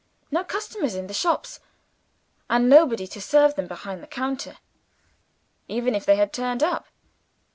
[0.31, 1.59] No customers in the shops,
[2.49, 4.57] and nobody to serve them behind the counter,
[5.67, 6.87] even if they had turned up.